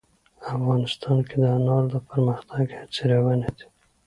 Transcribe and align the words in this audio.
افغانستان 0.55 1.17
کې 1.27 1.35
د 1.41 1.45
انار 1.57 1.83
د 1.93 1.95
پرمختګ 2.09 2.65
هڅې 2.79 3.03
روانې 3.13 3.49
دي. 3.57 3.65